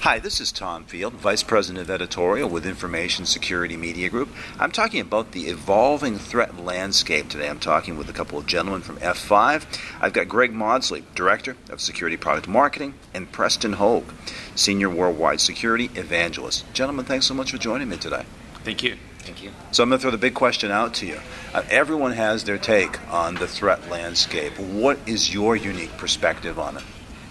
Hi, 0.00 0.18
this 0.18 0.40
is 0.40 0.50
Tom 0.50 0.84
Field, 0.84 1.12
Vice 1.12 1.42
President 1.42 1.82
of 1.82 1.90
Editorial 1.90 2.48
with 2.48 2.64
Information 2.64 3.26
Security 3.26 3.76
Media 3.76 4.08
Group. 4.08 4.30
I'm 4.58 4.72
talking 4.72 5.02
about 5.02 5.32
the 5.32 5.48
evolving 5.48 6.16
threat 6.16 6.56
landscape 6.58 7.28
today. 7.28 7.50
I'm 7.50 7.60
talking 7.60 7.98
with 7.98 8.08
a 8.08 8.14
couple 8.14 8.38
of 8.38 8.46
gentlemen 8.46 8.80
from 8.80 8.96
F5. 8.96 9.78
I've 10.00 10.14
got 10.14 10.26
Greg 10.26 10.54
Maudsley, 10.54 11.04
Director 11.14 11.54
of 11.68 11.82
Security 11.82 12.16
Product 12.16 12.48
Marketing, 12.48 12.94
and 13.12 13.30
Preston 13.30 13.74
Hogue, 13.74 14.10
Senior 14.54 14.88
Worldwide 14.88 15.38
Security 15.38 15.90
Evangelist. 15.94 16.64
Gentlemen, 16.72 17.04
thanks 17.04 17.26
so 17.26 17.34
much 17.34 17.50
for 17.50 17.58
joining 17.58 17.90
me 17.90 17.98
today. 17.98 18.24
Thank 18.64 18.82
you. 18.82 18.96
Thank 19.18 19.42
you. 19.42 19.50
So 19.70 19.82
I'm 19.82 19.90
going 19.90 19.98
to 19.98 20.02
throw 20.02 20.10
the 20.10 20.16
big 20.16 20.32
question 20.32 20.70
out 20.70 20.94
to 20.94 21.06
you. 21.06 21.20
Uh, 21.52 21.62
everyone 21.68 22.12
has 22.12 22.44
their 22.44 22.56
take 22.56 23.06
on 23.12 23.34
the 23.34 23.46
threat 23.46 23.90
landscape. 23.90 24.58
What 24.58 24.98
is 25.06 25.34
your 25.34 25.56
unique 25.56 25.94
perspective 25.98 26.58
on 26.58 26.78
it? 26.78 26.84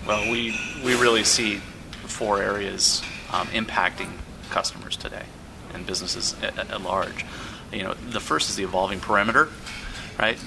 Well, 0.06 0.32
we, 0.32 0.56
we 0.86 0.94
really 1.02 1.24
see 1.24 1.62
four 2.10 2.42
areas 2.42 3.02
um, 3.32 3.48
impacting 3.48 4.12
customers 4.50 4.98
today 4.98 5.26
and 5.74 5.86
businesses 5.86 6.36
at, 6.42 6.58
at, 6.58 6.82
large. 6.82 7.26
You 7.72 7.84
know, 7.84 7.94
the 7.94 8.20
first 8.20 8.50
is 8.50 8.56
the 8.56 8.64
evolving 8.64 9.00
perimeter, 9.00 9.50
right? 10.18 10.38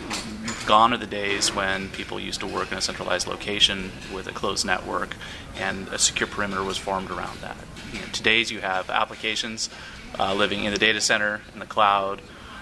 Gone 0.66 0.92
are 0.92 0.96
the 0.96 1.06
days 1.06 1.55
when 1.55 1.88
people 1.91 2.19
used 2.19 2.41
to 2.41 2.46
work 2.46 2.72
in 2.72 2.78
a 2.78 2.80
centralized 2.80 3.27
location 3.27 3.92
with 4.12 4.27
a 4.27 4.33
closed 4.33 4.66
network, 4.66 5.16
and 5.56 5.88
a 5.88 5.98
secure 5.98 6.27
perimeter 6.27 6.62
was 6.62 6.77
formed 6.77 7.10
around 7.10 7.38
that. 7.41 7.56
You 7.92 8.00
know, 8.00 8.06
today's 8.12 8.50
you 8.50 8.60
have 8.60 8.91
applications 8.91 9.70
uh, 10.19 10.34
living 10.34 10.64
in 10.64 10.72
the 10.72 10.78
data 10.78 11.00
center, 11.00 11.41
in 11.52 11.60
the 11.60 11.66
cloud. 11.66 12.20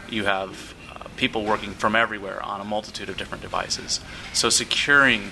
You 0.09 0.24
have 0.24 0.74
uh, 0.95 1.05
people 1.16 1.45
working 1.45 1.73
from 1.73 1.96
everywhere 1.96 2.43
on 2.43 2.60
a 2.60 2.65
multitude 2.65 3.09
of 3.09 3.16
different 3.16 3.43
devices. 3.43 4.01
So 4.32 4.51
securing 4.51 5.30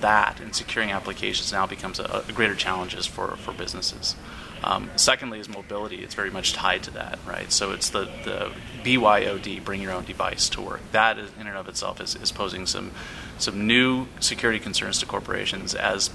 that 0.00 0.40
and 0.40 0.54
securing 0.54 0.90
applications 0.90 1.52
now 1.52 1.66
becomes 1.66 1.98
a, 1.98 2.24
a 2.28 2.32
greater 2.32 2.54
challenge 2.54 2.94
for, 3.08 3.36
for 3.36 3.52
businesses. 3.52 4.16
Um, 4.64 4.90
secondly, 4.96 5.40
is 5.40 5.48
mobility. 5.48 5.96
It's 5.96 6.14
very 6.14 6.30
much 6.30 6.54
tied 6.54 6.82
to 6.84 6.90
that, 6.92 7.18
right? 7.26 7.52
So 7.52 7.72
it's 7.72 7.90
the, 7.90 8.04
the 8.24 8.50
BYOD, 8.82 9.62
bring 9.62 9.82
your 9.82 9.92
own 9.92 10.04
device 10.04 10.48
to 10.50 10.62
work. 10.62 10.80
That 10.92 11.18
is, 11.18 11.30
in 11.38 11.46
and 11.46 11.56
of 11.56 11.68
itself 11.68 12.00
is, 12.00 12.16
is 12.16 12.32
posing 12.32 12.66
some 12.66 12.90
some 13.36 13.66
new 13.66 14.06
security 14.20 14.60
concerns 14.60 15.00
to 15.00 15.06
corporations 15.06 15.74
as 15.74 16.10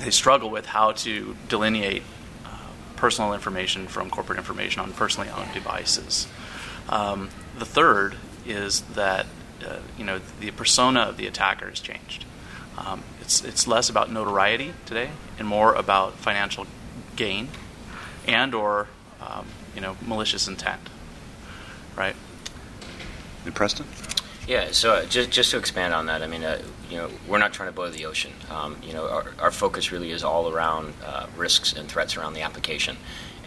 they 0.00 0.10
struggle 0.10 0.50
with 0.50 0.66
how 0.66 0.92
to 0.92 1.36
delineate 1.48 2.02
uh, 2.44 2.48
personal 2.96 3.32
information 3.32 3.86
from 3.86 4.10
corporate 4.10 4.38
information 4.38 4.80
on 4.80 4.92
personally 4.92 5.30
owned 5.30 5.52
devices. 5.52 6.26
Um, 6.88 7.30
the 7.58 7.66
third 7.66 8.16
is 8.44 8.80
that 8.80 9.26
uh, 9.64 9.78
you 9.96 10.04
know 10.04 10.20
the 10.40 10.50
persona 10.50 11.00
of 11.00 11.16
the 11.16 11.26
attacker 11.26 11.68
has 11.68 11.80
changed. 11.80 12.24
Um, 12.76 13.02
it's, 13.20 13.44
it's 13.44 13.66
less 13.66 13.88
about 13.88 14.10
notoriety 14.10 14.74
today 14.86 15.10
and 15.38 15.46
more 15.46 15.74
about 15.74 16.14
financial 16.14 16.66
gain 17.16 17.48
and 18.26 18.54
or 18.54 18.88
um, 19.20 19.46
you 19.74 19.80
know 19.80 19.96
malicious 20.04 20.48
intent, 20.48 20.80
right? 21.96 22.16
And 23.44 23.54
Preston. 23.54 23.86
Yeah, 24.46 24.72
so 24.72 24.92
uh, 24.92 25.06
just, 25.06 25.30
just 25.30 25.50
to 25.52 25.58
expand 25.58 25.94
on 25.94 26.06
that, 26.06 26.22
I 26.22 26.26
mean, 26.26 26.44
uh, 26.44 26.60
you 26.90 26.98
know, 26.98 27.08
we're 27.26 27.38
not 27.38 27.54
trying 27.54 27.70
to 27.70 27.74
boil 27.74 27.90
the 27.90 28.04
ocean. 28.04 28.32
Um, 28.50 28.76
you 28.82 28.92
know, 28.92 29.08
our, 29.08 29.32
our 29.40 29.50
focus 29.50 29.90
really 29.90 30.10
is 30.10 30.22
all 30.22 30.50
around 30.52 30.92
uh, 31.02 31.26
risks 31.34 31.72
and 31.72 31.88
threats 31.88 32.16
around 32.16 32.34
the 32.34 32.42
application. 32.42 32.98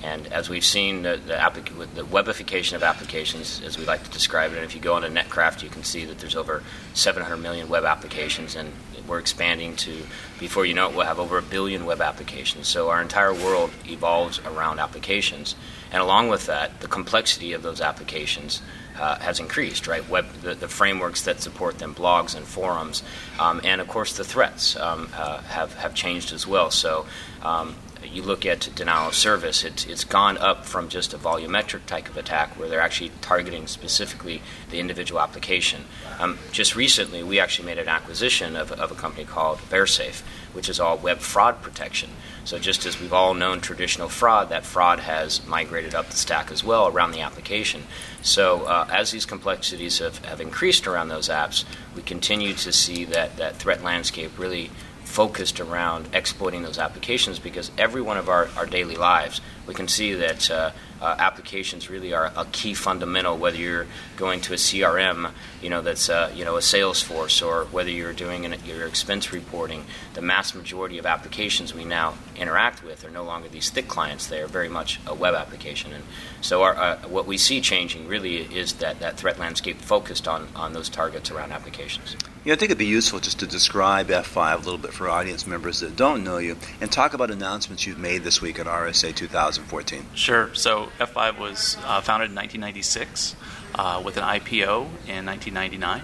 And 0.03 0.27
as 0.27 0.49
we've 0.49 0.63
seen, 0.63 1.01
the, 1.03 1.19
the, 1.25 1.33
applic- 1.33 1.93
the, 1.95 2.03
webification 2.03 2.73
of 2.73 2.83
applications, 2.83 3.61
as 3.63 3.77
we 3.77 3.85
like 3.85 4.03
to 4.03 4.11
describe 4.11 4.51
it, 4.51 4.57
and 4.57 4.65
if 4.65 4.75
you 4.75 4.81
go 4.81 4.93
onto 4.93 5.07
Netcraft, 5.07 5.63
you 5.63 5.69
can 5.69 5.83
see 5.83 6.05
that 6.05 6.19
there's 6.19 6.35
over 6.35 6.63
700 6.93 7.37
million 7.37 7.67
web 7.67 7.83
applications, 7.83 8.55
and 8.55 8.71
we're 9.07 9.19
expanding 9.19 9.75
to, 9.77 10.03
before 10.39 10.65
you 10.65 10.73
know 10.73 10.89
it, 10.89 10.95
we'll 10.95 11.05
have 11.05 11.19
over 11.19 11.37
a 11.37 11.41
billion 11.41 11.85
web 11.85 12.01
applications. 12.01 12.67
So 12.67 12.89
our 12.89 13.01
entire 13.01 13.33
world 13.33 13.71
evolves 13.87 14.39
around 14.39 14.79
applications. 14.79 15.55
And 15.91 16.01
along 16.01 16.29
with 16.29 16.45
that, 16.47 16.81
the 16.81 16.87
complexity 16.87 17.53
of 17.53 17.63
those 17.63 17.79
applications 17.81 18.61
uh, 18.99 19.19
has 19.19 19.39
increased, 19.39 19.87
right? 19.87 20.07
Web, 20.09 20.25
the, 20.41 20.55
the, 20.55 20.67
frameworks 20.67 21.21
that 21.23 21.41
support 21.41 21.77
them, 21.77 21.93
blogs 21.93 22.35
and 22.35 22.45
forums, 22.45 23.03
um, 23.39 23.61
and 23.63 23.79
of 23.79 23.87
course 23.87 24.17
the 24.17 24.23
threats 24.23 24.75
um, 24.75 25.09
uh, 25.15 25.39
have, 25.43 25.73
have 25.75 25.93
changed 25.93 26.33
as 26.33 26.47
well. 26.47 26.71
So 26.71 27.05
um, 27.47 27.75
you 28.03 28.21
look 28.21 28.45
at 28.45 28.69
denial 28.75 29.09
of 29.09 29.15
service, 29.15 29.63
it's, 29.63 29.85
it's 29.85 30.03
gone 30.03 30.37
up 30.37 30.65
from 30.65 30.89
just 30.89 31.13
a 31.13 31.17
volumetric 31.17 31.85
type 31.85 32.07
of 32.09 32.17
attack 32.17 32.57
where 32.57 32.67
they're 32.67 32.81
actually 32.81 33.11
targeting 33.21 33.67
specifically 33.67 34.41
the 34.69 34.79
individual 34.79 35.19
application. 35.19 35.85
Um, 36.19 36.37
just 36.51 36.75
recently, 36.75 37.23
we 37.23 37.39
actually 37.39 37.65
made 37.65 37.77
an 37.77 37.87
acquisition 37.87 38.55
of, 38.55 38.71
of 38.71 38.91
a 38.91 38.95
company 38.95 39.25
called 39.25 39.59
Versafe, 39.59 40.21
which 40.53 40.69
is 40.69 40.79
all 40.79 40.97
web 40.97 41.19
fraud 41.19 41.61
protection. 41.61 42.09
So, 42.43 42.59
just 42.59 42.85
as 42.85 42.99
we've 42.99 43.13
all 43.13 43.33
known 43.33 43.61
traditional 43.61 44.09
fraud, 44.09 44.49
that 44.49 44.65
fraud 44.65 44.99
has 44.99 45.45
migrated 45.45 45.93
up 45.93 46.09
the 46.09 46.15
stack 46.15 46.51
as 46.51 46.63
well 46.63 46.87
around 46.87 47.11
the 47.11 47.21
application. 47.21 47.83
So, 48.21 48.65
uh, 48.65 48.87
as 48.91 49.11
these 49.11 49.25
complexities 49.25 49.99
have, 49.99 50.23
have 50.25 50.41
increased 50.41 50.87
around 50.87 51.09
those 51.09 51.29
apps, 51.29 51.65
we 51.95 52.01
continue 52.01 52.53
to 52.53 52.71
see 52.71 53.05
that, 53.05 53.37
that 53.37 53.57
threat 53.57 53.83
landscape 53.83 54.37
really 54.37 54.71
focused 55.07 55.59
around 55.59 56.07
exploiting 56.13 56.61
those 56.61 56.77
applications 56.77 57.39
because 57.39 57.71
every 57.77 58.01
one 58.01 58.17
of 58.17 58.29
our, 58.29 58.49
our 58.57 58.65
daily 58.65 58.95
lives, 58.95 59.41
we 59.65 59.73
can 59.73 59.87
see 59.87 60.13
that 60.13 60.51
uh, 60.51 60.71
uh, 61.01 61.15
applications 61.17 61.89
really 61.89 62.13
are 62.13 62.31
a 62.35 62.45
key 62.51 62.73
fundamental. 62.73 63.37
Whether 63.37 63.57
you're 63.57 63.87
going 64.17 64.41
to 64.41 64.53
a 64.53 64.57
CRM, 64.57 65.31
you 65.61 65.69
know 65.69 65.81
that's 65.81 66.09
uh, 66.09 66.31
you 66.35 66.43
know 66.45 66.57
a 66.57 66.59
Salesforce, 66.59 67.45
or 67.45 67.65
whether 67.65 67.89
you're 67.89 68.13
doing 68.13 68.45
an, 68.45 68.55
your 68.65 68.85
expense 68.85 69.31
reporting, 69.31 69.85
the 70.13 70.21
mass 70.21 70.53
majority 70.53 70.97
of 70.97 71.05
applications 71.05 71.73
we 71.73 71.85
now 71.85 72.15
interact 72.35 72.83
with 72.83 73.05
are 73.05 73.09
no 73.09 73.23
longer 73.23 73.47
these 73.47 73.69
thick 73.69 73.87
clients. 73.87 74.27
They 74.27 74.41
are 74.41 74.47
very 74.47 74.69
much 74.69 74.99
a 75.07 75.15
web 75.15 75.35
application, 75.35 75.93
and 75.93 76.03
so 76.41 76.63
our, 76.63 76.75
uh, 76.75 76.97
what 77.07 77.25
we 77.25 77.37
see 77.37 77.61
changing 77.61 78.07
really 78.07 78.37
is 78.37 78.73
that 78.73 78.99
that 78.99 79.17
threat 79.17 79.39
landscape 79.39 79.79
focused 79.81 80.27
on 80.27 80.49
on 80.55 80.73
those 80.73 80.89
targets 80.89 81.31
around 81.31 81.53
applications. 81.53 82.15
Yeah, 82.47 82.53
I 82.53 82.55
think 82.55 82.69
it'd 82.69 82.77
be 82.77 82.85
useful 82.85 83.19
just 83.19 83.39
to 83.39 83.45
describe 83.45 84.07
F5 84.07 84.53
a 84.53 84.57
little 84.59 84.77
bit 84.77 84.93
for 84.93 85.09
audience 85.09 85.45
members 85.45 85.81
that 85.81 85.97
don't 85.97 86.23
know 86.23 86.37
you, 86.37 86.55
and 86.79 86.89
talk 86.89 87.13
about 87.13 87.29
announcements 87.29 87.85
you've 87.85 87.99
made 87.99 88.23
this 88.23 88.41
week 88.41 88.57
at 88.57 88.67
RSA 88.67 89.13
2014. 89.13 90.05
Sure. 90.13 90.55
So 90.55 90.87
F5 90.97 91.39
was 91.39 91.75
uh, 91.83 91.99
founded 91.99 92.29
in 92.29 92.35
1996 92.37 93.35
uh, 93.75 94.01
with 94.05 94.15
an 94.15 94.23
IPO 94.23 94.85
in 95.09 95.25
1999. 95.25 96.01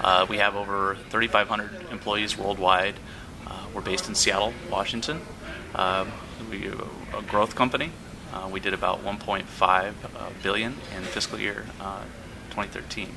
Uh, 0.00 0.26
we 0.28 0.38
have 0.38 0.56
over 0.56 0.96
3,500 1.10 1.92
employees 1.92 2.36
worldwide. 2.36 2.96
Uh, 3.46 3.66
we're 3.72 3.80
based 3.80 4.08
in 4.08 4.16
Seattle, 4.16 4.54
Washington. 4.68 5.20
Um, 5.76 6.10
we're 6.50 6.74
a 7.16 7.22
growth 7.28 7.54
company. 7.54 7.92
Uh, 8.32 8.48
we 8.50 8.58
did 8.58 8.74
about 8.74 9.04
1.5 9.04 9.62
uh, 9.62 10.30
billion 10.42 10.74
in 10.96 11.04
fiscal 11.04 11.38
year 11.38 11.64
2013. 12.50 13.14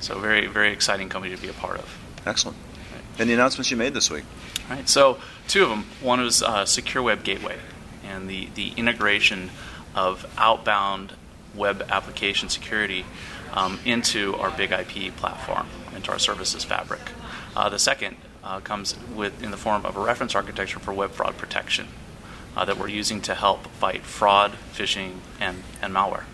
So 0.00 0.18
very, 0.18 0.46
very 0.46 0.72
exciting 0.72 1.08
company 1.08 1.34
to 1.34 1.40
be 1.40 1.48
a 1.48 1.54
part 1.54 1.78
of. 1.78 1.98
Excellent. 2.26 2.56
Right. 2.92 3.02
And 3.18 3.30
the 3.30 3.34
announcements 3.34 3.70
you 3.70 3.76
made 3.76 3.94
this 3.94 4.10
week? 4.10 4.24
All 4.68 4.76
right. 4.76 4.88
So 4.88 5.18
two 5.48 5.62
of 5.62 5.70
them. 5.70 5.84
One 6.00 6.20
was 6.20 6.42
Secure 6.66 7.02
Web 7.02 7.22
Gateway 7.24 7.58
and 8.04 8.28
the, 8.28 8.48
the 8.54 8.72
integration 8.76 9.50
of 9.94 10.26
outbound 10.36 11.14
web 11.54 11.86
application 11.90 12.48
security 12.48 13.04
um, 13.52 13.80
into 13.84 14.34
our 14.36 14.50
BIG-IP 14.50 15.16
platform, 15.16 15.66
into 15.94 16.12
our 16.12 16.18
services 16.18 16.64
fabric. 16.64 17.00
Uh, 17.54 17.68
the 17.68 17.78
second 17.78 18.16
uh, 18.44 18.60
comes 18.60 18.96
with 19.14 19.42
in 19.42 19.50
the 19.50 19.56
form 19.56 19.84
of 19.84 19.96
a 19.96 20.00
reference 20.00 20.34
architecture 20.34 20.78
for 20.78 20.92
web 20.92 21.10
fraud 21.10 21.36
protection 21.36 21.88
uh, 22.56 22.64
that 22.64 22.78
we're 22.78 22.88
using 22.88 23.20
to 23.22 23.34
help 23.34 23.66
fight 23.68 24.02
fraud, 24.02 24.52
phishing, 24.72 25.16
and, 25.40 25.62
and 25.82 25.94
malware. 25.94 26.24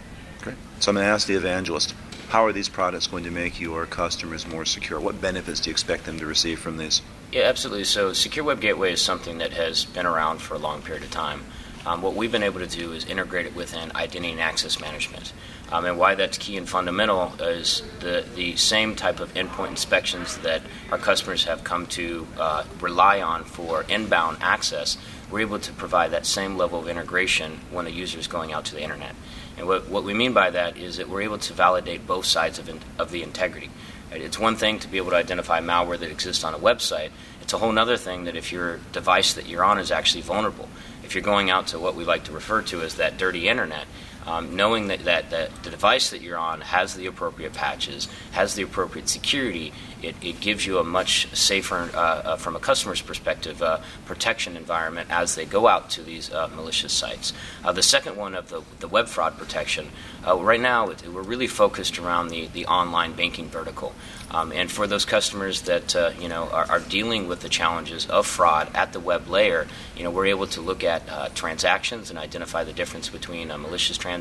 Great. 0.40 0.56
So 0.80 0.90
I'm 0.90 0.96
going 0.96 1.06
to 1.06 1.12
ask 1.12 1.26
the 1.26 1.34
evangelist, 1.34 1.94
how 2.32 2.46
are 2.46 2.52
these 2.52 2.70
products 2.70 3.06
going 3.06 3.24
to 3.24 3.30
make 3.30 3.60
your 3.60 3.84
customers 3.84 4.46
more 4.46 4.64
secure? 4.64 4.98
What 4.98 5.20
benefits 5.20 5.60
do 5.60 5.68
you 5.68 5.72
expect 5.72 6.06
them 6.06 6.18
to 6.18 6.24
receive 6.24 6.58
from 6.58 6.78
these? 6.78 7.02
Yeah, 7.30 7.42
absolutely. 7.42 7.84
So 7.84 8.14
Secure 8.14 8.42
Web 8.42 8.58
Gateway 8.58 8.94
is 8.94 9.02
something 9.02 9.36
that 9.36 9.52
has 9.52 9.84
been 9.84 10.06
around 10.06 10.38
for 10.38 10.54
a 10.54 10.58
long 10.58 10.80
period 10.80 11.04
of 11.04 11.10
time. 11.10 11.44
Um, 11.84 12.00
what 12.00 12.14
we've 12.14 12.32
been 12.32 12.42
able 12.42 12.60
to 12.60 12.66
do 12.66 12.94
is 12.94 13.04
integrate 13.04 13.44
it 13.44 13.54
within 13.54 13.94
identity 13.94 14.32
and 14.32 14.40
access 14.40 14.80
management. 14.80 15.34
Um, 15.70 15.84
and 15.84 15.98
why 15.98 16.14
that's 16.14 16.38
key 16.38 16.56
and 16.56 16.66
fundamental 16.66 17.34
is 17.38 17.82
the, 18.00 18.24
the 18.34 18.56
same 18.56 18.96
type 18.96 19.20
of 19.20 19.34
endpoint 19.34 19.68
inspections 19.68 20.38
that 20.38 20.62
our 20.90 20.96
customers 20.98 21.44
have 21.44 21.64
come 21.64 21.86
to 21.88 22.26
uh, 22.38 22.64
rely 22.80 23.20
on 23.20 23.44
for 23.44 23.84
inbound 23.90 24.38
access. 24.40 24.96
We're 25.30 25.40
able 25.40 25.58
to 25.58 25.72
provide 25.72 26.12
that 26.12 26.24
same 26.24 26.56
level 26.56 26.78
of 26.78 26.88
integration 26.88 27.60
when 27.70 27.86
a 27.86 27.90
user 27.90 28.18
is 28.18 28.26
going 28.26 28.52
out 28.52 28.64
to 28.66 28.74
the 28.74 28.82
internet. 28.82 29.14
And 29.56 29.66
what, 29.66 29.88
what 29.88 30.04
we 30.04 30.14
mean 30.14 30.32
by 30.32 30.50
that 30.50 30.76
is 30.76 30.96
that 30.96 31.08
we're 31.08 31.22
able 31.22 31.38
to 31.38 31.52
validate 31.52 32.06
both 32.06 32.24
sides 32.24 32.58
of, 32.58 32.68
in, 32.68 32.80
of 32.98 33.10
the 33.10 33.22
integrity. 33.22 33.70
It's 34.10 34.38
one 34.38 34.56
thing 34.56 34.78
to 34.80 34.88
be 34.88 34.98
able 34.98 35.10
to 35.10 35.16
identify 35.16 35.60
malware 35.60 35.98
that 35.98 36.10
exists 36.10 36.44
on 36.44 36.54
a 36.54 36.58
website. 36.58 37.10
It's 37.40 37.52
a 37.52 37.58
whole 37.58 37.76
other 37.78 37.96
thing 37.96 38.24
that 38.24 38.36
if 38.36 38.52
your 38.52 38.78
device 38.92 39.34
that 39.34 39.46
you're 39.46 39.64
on 39.64 39.78
is 39.78 39.90
actually 39.90 40.22
vulnerable, 40.22 40.68
if 41.02 41.14
you're 41.14 41.22
going 41.22 41.50
out 41.50 41.68
to 41.68 41.78
what 41.78 41.94
we 41.94 42.04
like 42.04 42.24
to 42.24 42.32
refer 42.32 42.62
to 42.62 42.82
as 42.82 42.96
that 42.96 43.16
dirty 43.16 43.48
internet, 43.48 43.86
um, 44.26 44.56
knowing 44.56 44.88
that, 44.88 45.04
that, 45.04 45.30
that 45.30 45.62
the 45.62 45.70
device 45.70 46.10
that 46.10 46.20
you're 46.20 46.38
on 46.38 46.60
has 46.60 46.94
the 46.94 47.06
appropriate 47.06 47.52
patches, 47.52 48.08
has 48.32 48.54
the 48.54 48.62
appropriate 48.62 49.08
security, 49.08 49.72
it, 50.02 50.16
it 50.20 50.40
gives 50.40 50.66
you 50.66 50.78
a 50.78 50.84
much 50.84 51.28
safer, 51.34 51.90
uh, 51.94 51.98
uh, 51.98 52.36
from 52.36 52.56
a 52.56 52.58
customer's 52.58 53.00
perspective, 53.00 53.62
uh, 53.62 53.78
protection 54.04 54.56
environment 54.56 55.08
as 55.10 55.34
they 55.34 55.44
go 55.44 55.68
out 55.68 55.90
to 55.90 56.02
these 56.02 56.32
uh, 56.32 56.48
malicious 56.48 56.92
sites. 56.92 57.32
Uh, 57.64 57.72
the 57.72 57.82
second 57.82 58.16
one 58.16 58.34
of 58.34 58.48
the, 58.48 58.62
the 58.80 58.88
web 58.88 59.08
fraud 59.08 59.36
protection, 59.38 59.88
uh, 60.26 60.36
right 60.36 60.60
now 60.60 60.88
it, 60.88 61.06
we're 61.08 61.22
really 61.22 61.46
focused 61.46 61.98
around 61.98 62.28
the, 62.28 62.46
the 62.48 62.66
online 62.66 63.12
banking 63.12 63.48
vertical. 63.48 63.92
Um, 64.30 64.50
and 64.50 64.70
for 64.70 64.86
those 64.86 65.04
customers 65.04 65.62
that 65.62 65.94
you 66.18 66.26
know 66.26 66.48
are, 66.48 66.64
are, 66.70 66.80
dealing 66.80 67.28
with 67.28 67.40
the 67.40 67.50
challenges 67.50 68.06
of 68.06 68.26
fraud 68.26 68.70
at 68.74 68.94
the 68.94 69.00
web 69.00 69.28
layer, 69.28 69.66
you 69.94 70.04
know 70.04 70.10
we're 70.10 70.26
able 70.26 70.46
to 70.46 70.62
look 70.62 70.82
at 70.82 71.34
transactions 71.34 72.08
and 72.08 72.18
identify 72.18 72.64
the 72.64 72.72
difference 72.72 73.10
between 73.10 73.50
a 73.50 73.58
malicious 73.58 73.98
transaction 73.98 74.11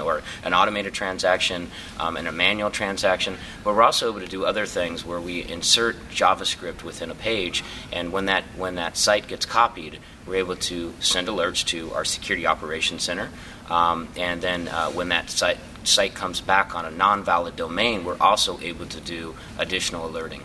or 0.00 0.22
an 0.44 0.54
automated 0.54 0.92
transaction 0.92 1.70
um, 1.98 2.16
and 2.16 2.28
a 2.28 2.32
manual 2.32 2.70
transaction. 2.70 3.36
But 3.64 3.74
we're 3.74 3.82
also 3.82 4.10
able 4.10 4.20
to 4.20 4.26
do 4.26 4.44
other 4.44 4.66
things 4.66 5.04
where 5.04 5.20
we 5.20 5.42
insert 5.42 5.96
JavaScript 6.10 6.82
within 6.82 7.10
a 7.10 7.14
page, 7.14 7.64
and 7.92 8.12
when 8.12 8.26
that 8.26 8.44
when 8.56 8.74
that 8.76 8.96
site 8.96 9.28
gets 9.28 9.46
copied, 9.46 9.98
we're 10.26 10.36
able 10.36 10.56
to 10.56 10.94
send 11.00 11.28
alerts 11.28 11.64
to 11.66 11.92
our 11.94 12.04
security 12.04 12.46
operations 12.46 13.02
center. 13.02 13.30
Um, 13.70 14.08
and 14.16 14.40
then 14.40 14.68
uh, 14.68 14.90
when 14.90 15.08
that 15.08 15.30
site 15.30 15.58
site 15.84 16.14
comes 16.14 16.40
back 16.40 16.74
on 16.74 16.84
a 16.84 16.90
non 16.90 17.24
valid 17.24 17.56
domain, 17.56 18.04
we're 18.04 18.18
also 18.20 18.58
able 18.60 18.86
to 18.86 19.00
do 19.00 19.34
additional 19.58 20.06
alerting. 20.06 20.42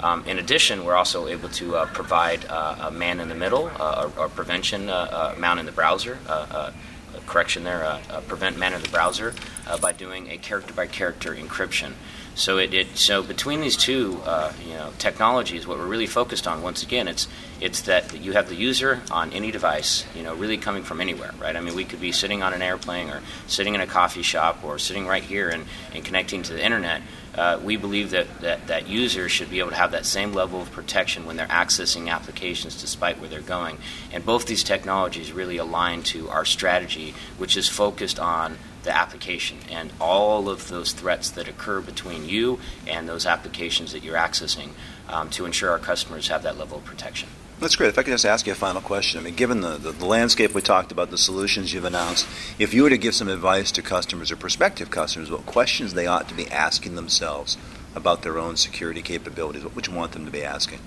Um, 0.00 0.24
in 0.26 0.38
addition, 0.38 0.84
we're 0.84 0.94
also 0.94 1.26
able 1.26 1.48
to 1.50 1.76
uh, 1.76 1.86
provide 1.86 2.44
uh, 2.46 2.88
a 2.88 2.90
man 2.90 3.18
in 3.18 3.28
the 3.28 3.34
middle 3.34 3.70
uh, 3.78 4.10
or, 4.16 4.24
or, 4.24 4.28
prevention 4.28 4.90
uh, 4.90 4.92
uh, 4.92 5.34
mount 5.38 5.58
in 5.58 5.64
the 5.64 5.72
browser. 5.72 6.18
Uh, 7.26 7.32
correction 7.32 7.64
there, 7.64 8.00
prevent 8.28 8.58
man 8.58 8.72
in 8.72 8.82
the 8.82 8.88
browser 8.88 9.34
by 9.80 9.92
doing 9.92 10.30
a 10.30 10.38
character 10.38 10.72
by 10.72 10.86
character 10.86 11.34
encryption. 11.34 11.92
So 12.34 12.58
it, 12.58 12.74
it 12.74 12.96
so 12.96 13.22
between 13.22 13.60
these 13.60 13.76
two 13.76 14.20
uh, 14.24 14.52
you 14.76 14.82
know 14.82 14.92
technologies, 14.98 15.66
what 15.66 15.78
we're 15.78 15.86
really 15.86 16.06
focused 16.06 16.46
on 16.46 16.60
once 16.60 16.82
again, 16.82 17.08
it's 17.08 17.28
it's 17.62 17.80
that 17.82 18.20
you 18.20 18.32
have 18.32 18.50
the 18.50 18.54
user 18.54 19.00
on 19.10 19.32
any 19.32 19.50
device, 19.50 20.04
you 20.14 20.22
know, 20.22 20.34
really 20.34 20.58
coming 20.58 20.82
from 20.82 21.00
anywhere, 21.00 21.32
right? 21.40 21.56
I 21.56 21.62
mean, 21.62 21.74
we 21.74 21.86
could 21.86 22.00
be 22.00 22.12
sitting 22.12 22.42
on 22.42 22.52
an 22.52 22.60
airplane 22.60 23.08
or 23.08 23.22
sitting 23.46 23.74
in 23.74 23.80
a 23.80 23.86
coffee 23.86 24.20
shop 24.20 24.62
or 24.62 24.78
sitting 24.78 25.06
right 25.06 25.22
here 25.22 25.48
and, 25.48 25.64
and 25.94 26.04
connecting 26.04 26.42
to 26.42 26.52
the 26.52 26.62
internet. 26.62 27.00
Uh, 27.34 27.58
we 27.64 27.78
believe 27.78 28.10
that, 28.10 28.26
that 28.42 28.66
that 28.66 28.86
user 28.86 29.30
should 29.30 29.48
be 29.48 29.60
able 29.60 29.70
to 29.70 29.76
have 29.76 29.92
that 29.92 30.04
same 30.04 30.34
level 30.34 30.60
of 30.60 30.70
protection 30.72 31.24
when 31.24 31.36
they're 31.36 31.46
accessing 31.46 32.10
applications 32.10 32.78
despite 32.78 33.18
where 33.18 33.30
they're 33.30 33.40
going. 33.40 33.78
And 34.12 34.26
both 34.26 34.44
these 34.44 34.62
technologies 34.62 35.32
really 35.32 35.56
align 35.56 36.02
to 36.04 36.28
our 36.28 36.44
strategy, 36.44 37.14
which 37.38 37.56
is 37.56 37.66
focused 37.66 38.18
on 38.18 38.58
the 38.86 38.96
application 38.96 39.58
and 39.70 39.92
all 40.00 40.48
of 40.48 40.68
those 40.68 40.92
threats 40.92 41.28
that 41.30 41.48
occur 41.48 41.80
between 41.80 42.26
you 42.26 42.58
and 42.86 43.06
those 43.06 43.26
applications 43.26 43.92
that 43.92 44.02
you're 44.02 44.16
accessing 44.16 44.70
um, 45.08 45.30
to 45.30 45.44
ensure 45.44 45.70
our 45.70 45.78
customers 45.78 46.28
have 46.28 46.42
that 46.42 46.58
level 46.58 46.78
of 46.78 46.84
protection. 46.84 47.28
That's 47.58 47.76
great. 47.76 47.88
If 47.88 47.98
I 47.98 48.02
could 48.02 48.10
just 48.10 48.26
ask 48.26 48.46
you 48.46 48.52
a 48.52 48.56
final 48.56 48.82
question. 48.82 49.18
I 49.18 49.24
mean, 49.24 49.34
given 49.34 49.62
the, 49.62 49.78
the, 49.78 49.92
the, 49.92 50.04
landscape 50.04 50.52
we 50.52 50.60
talked 50.60 50.92
about, 50.92 51.10
the 51.10 51.16
solutions 51.16 51.72
you've 51.72 51.86
announced, 51.86 52.26
if 52.58 52.74
you 52.74 52.82
were 52.82 52.90
to 52.90 52.98
give 52.98 53.14
some 53.14 53.28
advice 53.28 53.72
to 53.72 53.82
customers 53.82 54.30
or 54.30 54.36
prospective 54.36 54.90
customers, 54.90 55.30
what 55.30 55.46
questions 55.46 55.94
they 55.94 56.06
ought 56.06 56.28
to 56.28 56.34
be 56.34 56.50
asking 56.50 56.96
themselves 56.96 57.56
about 57.94 58.22
their 58.22 58.38
own 58.38 58.56
security 58.56 59.00
capabilities, 59.00 59.64
what 59.64 59.74
would 59.74 59.86
you 59.86 59.94
want 59.94 60.12
them 60.12 60.26
to 60.26 60.30
be 60.30 60.44
asking? 60.44 60.80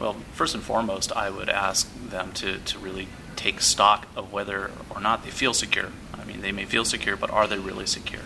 Well, 0.00 0.16
first 0.32 0.54
and 0.54 0.64
foremost, 0.64 1.12
I 1.12 1.30
would 1.30 1.48
ask 1.48 1.88
them 2.08 2.32
to, 2.32 2.58
to 2.58 2.78
really 2.80 3.06
take 3.36 3.60
stock 3.60 4.08
of 4.16 4.32
whether 4.32 4.72
or 4.90 5.00
not 5.00 5.22
they 5.22 5.30
feel 5.30 5.54
secure 5.54 5.90
I 6.20 6.24
mean, 6.24 6.40
they 6.40 6.52
may 6.52 6.64
feel 6.64 6.84
secure, 6.84 7.16
but 7.16 7.30
are 7.30 7.46
they 7.46 7.58
really 7.58 7.86
secure? 7.86 8.22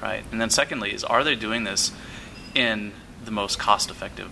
Right? 0.00 0.24
And 0.30 0.40
then 0.40 0.50
secondly 0.50 0.92
is 0.92 1.04
are 1.04 1.24
they 1.24 1.34
doing 1.34 1.64
this 1.64 1.92
in 2.54 2.92
the 3.24 3.30
most 3.30 3.58
cost-effective 3.58 4.30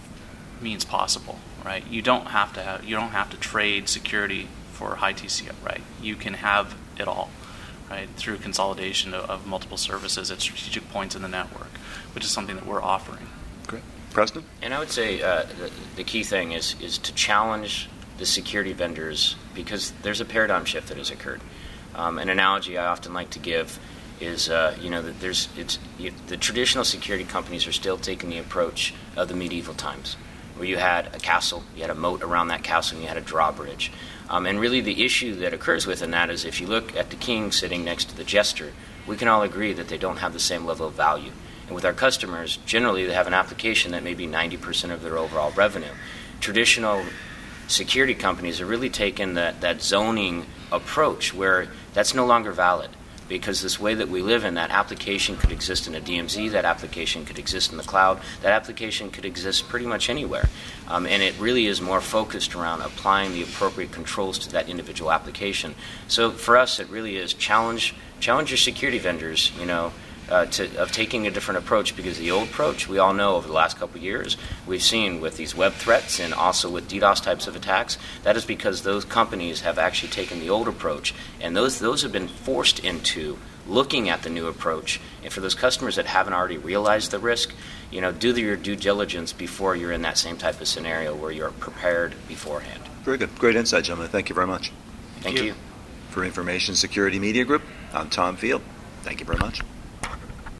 means 0.60 0.84
possible? 0.84 1.38
Right? 1.64 1.86
You 1.86 2.02
don't 2.02 2.28
have 2.28 2.52
to 2.54 2.62
have 2.62 2.84
you 2.84 2.96
don't 2.96 3.10
have 3.10 3.30
to 3.30 3.36
trade 3.36 3.88
security 3.88 4.48
for 4.72 4.96
high 4.96 5.14
TCO. 5.14 5.52
Right? 5.64 5.82
You 6.02 6.16
can 6.16 6.34
have 6.34 6.76
it 6.98 7.08
all. 7.08 7.30
Right, 7.90 8.08
through 8.16 8.38
consolidation 8.38 9.12
of, 9.12 9.28
of 9.28 9.46
multiple 9.46 9.76
services 9.76 10.30
at 10.30 10.40
strategic 10.40 10.88
points 10.88 11.14
in 11.14 11.20
the 11.20 11.28
network, 11.28 11.68
which 12.14 12.24
is 12.24 12.30
something 12.30 12.56
that 12.56 12.64
we're 12.64 12.82
offering. 12.82 13.26
Great. 13.66 13.82
Preston? 14.10 14.44
And 14.62 14.72
I 14.72 14.78
would 14.78 14.90
say 14.90 15.20
uh, 15.20 15.42
the, 15.42 15.70
the, 15.96 16.02
key 16.02 16.22
thing 16.22 16.52
is, 16.52 16.76
is 16.80 16.96
to 16.98 17.12
challenge 17.12 17.90
the 18.16 18.24
security 18.24 18.72
vendors 18.72 19.36
because 19.54 19.92
there's 20.02 20.20
a 20.20 20.24
paradigm 20.24 20.64
shift 20.64 20.88
that 20.88 20.96
has 20.96 21.10
occurred. 21.10 21.42
Um, 21.94 22.18
an 22.18 22.28
analogy 22.28 22.78
I 22.78 22.86
often 22.86 23.12
like 23.12 23.30
to 23.30 23.38
give 23.38 23.78
is, 24.20 24.48
uh, 24.48 24.76
you 24.80 24.90
know, 24.90 25.02
that 25.02 25.20
there's 25.20 25.48
it's 25.56 25.78
you, 25.98 26.12
the 26.28 26.36
traditional 26.36 26.84
security 26.84 27.24
companies 27.24 27.66
are 27.66 27.72
still 27.72 27.98
taking 27.98 28.30
the 28.30 28.38
approach 28.38 28.94
of 29.16 29.28
the 29.28 29.34
medieval 29.34 29.74
times, 29.74 30.16
where 30.56 30.66
you 30.66 30.76
had 30.76 31.06
a 31.14 31.18
castle, 31.18 31.62
you 31.74 31.82
had 31.82 31.90
a 31.90 31.94
moat 31.94 32.22
around 32.22 32.48
that 32.48 32.62
castle, 32.62 32.96
and 32.96 33.02
you 33.02 33.08
had 33.08 33.16
a 33.16 33.22
drawbridge. 33.22 33.90
Um, 34.28 34.46
and 34.46 34.60
really, 34.60 34.80
the 34.80 35.04
issue 35.04 35.34
that 35.36 35.52
occurs 35.52 35.86
within 35.86 36.10
that 36.12 36.30
is 36.30 36.44
if 36.44 36.60
you 36.60 36.66
look 36.66 36.96
at 36.96 37.10
the 37.10 37.16
king 37.16 37.52
sitting 37.52 37.84
next 37.84 38.06
to 38.10 38.16
the 38.16 38.24
jester, 38.24 38.72
we 39.06 39.16
can 39.16 39.28
all 39.28 39.42
agree 39.42 39.72
that 39.72 39.88
they 39.88 39.98
don't 39.98 40.18
have 40.18 40.32
the 40.32 40.40
same 40.40 40.64
level 40.64 40.86
of 40.86 40.94
value. 40.94 41.32
And 41.66 41.74
with 41.74 41.84
our 41.84 41.92
customers, 41.92 42.58
generally, 42.66 43.04
they 43.06 43.14
have 43.14 43.26
an 43.26 43.34
application 43.34 43.92
that 43.92 44.02
may 44.02 44.14
be 44.14 44.26
90% 44.26 44.92
of 44.92 45.02
their 45.02 45.18
overall 45.18 45.50
revenue. 45.52 45.92
Traditional 46.40 47.04
security 47.68 48.14
companies 48.14 48.58
have 48.58 48.68
really 48.68 48.90
taken 48.90 49.34
that, 49.34 49.60
that 49.62 49.82
zoning 49.82 50.46
approach 50.70 51.32
where 51.32 51.68
that's 51.94 52.14
no 52.14 52.26
longer 52.26 52.52
valid 52.52 52.90
because 53.28 53.62
this 53.62 53.80
way 53.80 53.94
that 53.94 54.08
we 54.08 54.22
live 54.22 54.44
in, 54.44 54.54
that 54.54 54.70
application 54.70 55.36
could 55.36 55.52
exist 55.52 55.86
in 55.86 55.94
a 55.94 56.00
DMZ, 56.00 56.50
that 56.52 56.64
application 56.64 57.24
could 57.24 57.38
exist 57.38 57.70
in 57.70 57.78
the 57.78 57.84
cloud, 57.84 58.20
that 58.42 58.52
application 58.52 59.10
could 59.10 59.24
exist 59.24 59.68
pretty 59.68 59.86
much 59.86 60.10
anywhere. 60.10 60.48
Um, 60.88 61.06
and 61.06 61.22
it 61.22 61.34
really 61.38 61.66
is 61.66 61.80
more 61.80 62.00
focused 62.00 62.54
around 62.54 62.82
applying 62.82 63.32
the 63.32 63.42
appropriate 63.42 63.92
controls 63.92 64.38
to 64.40 64.52
that 64.52 64.68
individual 64.68 65.10
application. 65.10 65.74
So 66.08 66.30
for 66.30 66.56
us, 66.56 66.78
it 66.80 66.88
really 66.88 67.16
is 67.16 67.34
challenge 67.34 67.94
challenge 68.20 68.50
your 68.50 68.58
security 68.58 68.98
vendors. 68.98 69.52
You 69.58 69.66
know, 69.66 69.92
uh, 70.28 70.46
to, 70.46 70.76
of 70.80 70.90
taking 70.92 71.26
a 71.26 71.30
different 71.30 71.58
approach 71.58 71.96
because 71.96 72.18
the 72.18 72.30
old 72.30 72.48
approach 72.48 72.88
we 72.88 72.98
all 72.98 73.12
know 73.12 73.36
over 73.36 73.46
the 73.46 73.52
last 73.52 73.78
couple 73.78 73.96
of 73.96 74.02
years 74.02 74.36
we've 74.66 74.82
seen 74.82 75.20
with 75.20 75.36
these 75.36 75.54
web 75.54 75.72
threats 75.72 76.18
and 76.18 76.32
also 76.32 76.70
with 76.70 76.88
DDoS 76.88 77.22
types 77.22 77.46
of 77.46 77.56
attacks 77.56 77.98
that 78.22 78.36
is 78.36 78.44
because 78.44 78.82
those 78.82 79.04
companies 79.04 79.60
have 79.60 79.78
actually 79.78 80.08
taken 80.08 80.40
the 80.40 80.50
old 80.50 80.68
approach 80.68 81.14
and 81.40 81.56
those 81.56 81.78
those 81.78 82.02
have 82.02 82.12
been 82.12 82.28
forced 82.28 82.78
into 82.80 83.38
looking 83.66 84.08
at 84.10 84.22
the 84.22 84.30
new 84.30 84.46
approach. 84.46 85.00
And 85.22 85.32
for 85.32 85.40
those 85.40 85.54
customers 85.54 85.96
that 85.96 86.04
haven't 86.06 86.34
already 86.34 86.58
realized 86.58 87.10
the 87.10 87.18
risk 87.18 87.52
you 87.90 88.00
know 88.00 88.12
do 88.12 88.34
your 88.34 88.56
due 88.56 88.76
diligence 88.76 89.32
before 89.32 89.76
you're 89.76 89.92
in 89.92 90.02
that 90.02 90.18
same 90.18 90.36
type 90.36 90.60
of 90.60 90.68
scenario 90.68 91.14
where 91.14 91.30
you're 91.30 91.50
prepared 91.50 92.14
beforehand. 92.28 92.82
Very 93.04 93.18
good. 93.18 93.38
Great 93.38 93.56
insight 93.56 93.84
gentlemen. 93.84 94.10
Thank 94.10 94.28
you 94.28 94.34
very 94.34 94.46
much. 94.46 94.70
Thank, 95.20 95.24
thank 95.24 95.38
you. 95.38 95.44
you. 95.44 95.54
For 96.10 96.24
information 96.24 96.76
security 96.76 97.18
media 97.18 97.44
group 97.44 97.62
i'm 97.92 98.08
tom 98.08 98.36
field. 98.36 98.62
Thank 99.02 99.20
you 99.20 99.26
very 99.26 99.38
much 99.38 99.60